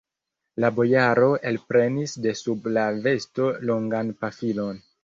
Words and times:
La 0.63 0.69
bojaro 0.79 1.27
elprenis 1.51 2.17
de 2.25 2.35
sub 2.43 2.67
la 2.79 2.89
vesto 3.07 3.55
longan 3.73 4.15
pafilon. 4.27 4.87